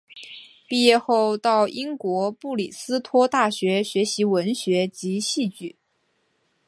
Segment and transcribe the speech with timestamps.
[0.67, 5.75] 毕业后到英国布里斯托大学学习文学及戏剧。